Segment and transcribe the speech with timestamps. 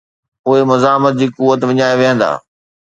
[0.47, 2.29] اهي مزاحمت جي قوت وڃائي ويهندا.